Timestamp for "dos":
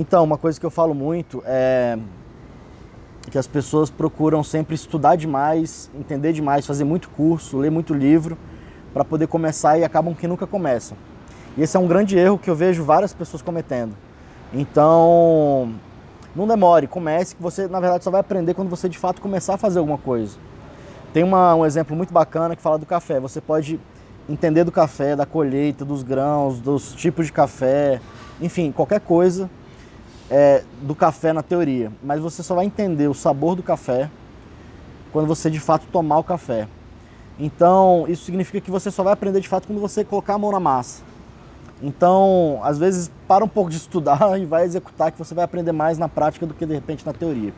25.84-26.04, 26.60-26.92